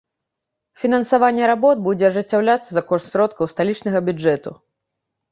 Фінансаванне 0.83 1.49
работ 1.51 1.83
будзе 1.87 2.07
ажыццяўляцца 2.09 2.69
за 2.77 2.83
кошт 2.93 3.05
сродкаў 3.11 3.51
сталічнага 3.53 4.01
бюджэту. 4.09 4.55